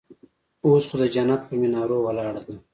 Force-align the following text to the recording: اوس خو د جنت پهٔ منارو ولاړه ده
اوس 0.65 0.83
خو 0.89 0.95
د 1.01 1.03
جنت 1.13 1.41
پهٔ 1.47 1.55
منارو 1.61 1.97
ولاړه 2.05 2.41
ده 2.47 2.55